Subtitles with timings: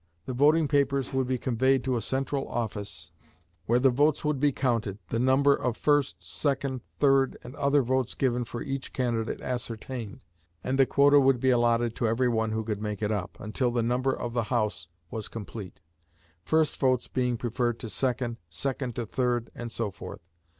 [0.25, 3.11] The voting papers would be conveyed to a central office,
[3.67, 8.15] where the votes would be counted, the number of first, second, third, and other votes
[8.15, 10.21] given for each candidate ascertained,
[10.63, 13.69] and the quota would be allotted to every one who could make it up, until
[13.69, 15.81] the number of the House was complete;
[16.41, 20.21] first votes being preferred to second, second to third, and so forth.